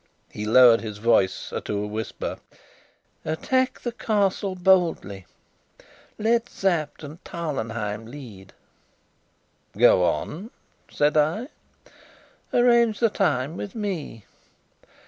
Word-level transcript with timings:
He 0.31 0.45
lowered 0.47 0.81
his 0.81 0.97
voice 0.97 1.53
to 1.63 1.77
a 1.77 1.85
whisper. 1.85 2.39
"Attack 3.23 3.81
the 3.81 3.91
Castle 3.91 4.55
boldly. 4.55 5.27
Let 6.17 6.49
Sapt 6.49 7.03
and 7.03 7.23
Tarlenheim 7.23 8.07
lead." 8.07 8.51
"Go 9.77 10.03
on," 10.03 10.49
said 10.89 11.15
I. 11.17 11.49
"Arrange 12.51 12.99
the 12.99 13.11
time 13.11 13.55
with 13.57 13.75
me." 13.75 14.25